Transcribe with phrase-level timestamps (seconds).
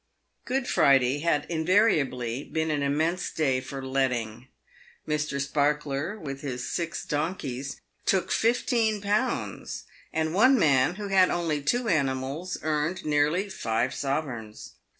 [0.45, 4.47] Good Friday had invariably been an immense day for letting.
[5.07, 5.39] Mr.
[5.39, 11.87] Sparkler, with his six donkeys, took fifteen pounds, and one man, who had only two
[11.87, 14.71] animals, earned nearly five sovereigns.